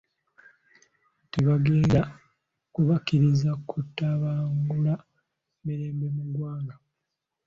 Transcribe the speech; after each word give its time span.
Tebagenda 1.31 2.01
kubakkiriza 2.73 3.51
kutabangula 3.69 4.93
mirembe 5.63 6.07
mugwagga. 6.15 6.75